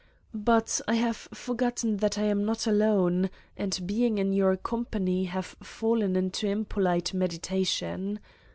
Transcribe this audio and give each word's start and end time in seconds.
But 0.51 0.81
I 0.87 0.95
have 0.95 1.15
forgotten 1.31 1.97
that 1.97 2.17
I 2.17 2.23
am 2.23 2.43
not 2.43 2.65
alone 2.65 3.29
150 3.53 3.53
Satan's 3.53 3.55
Diary 3.55 3.63
and 3.63 3.87
being 3.87 4.17
in 4.17 4.33
your 4.33 4.57
company 4.57 5.25
have 5.25 5.55
fallen 5.61 6.15
into 6.15 6.47
im 6.47 6.65
polite 6.65 7.13
meditation. 7.13 8.19